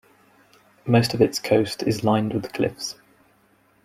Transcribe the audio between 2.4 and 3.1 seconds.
cliffs.